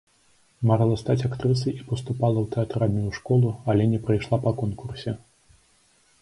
[0.69, 5.15] Марыла стаць актрысай і паступала ў тэатральную школу, але не прайшла па конкурсе.